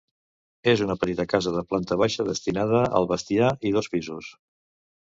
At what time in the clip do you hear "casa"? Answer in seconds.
1.35-1.53